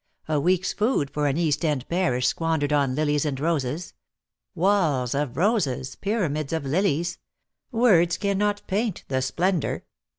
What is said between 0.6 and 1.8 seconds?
food for an East